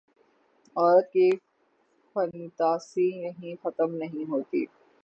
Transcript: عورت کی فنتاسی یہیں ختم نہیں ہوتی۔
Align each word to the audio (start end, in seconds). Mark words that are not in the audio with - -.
عورت 0.75 1.11
کی 1.13 1.29
فنتاسی 2.15 3.07
یہیں 3.17 3.55
ختم 3.63 3.95
نہیں 3.95 4.29
ہوتی۔ 4.29 4.65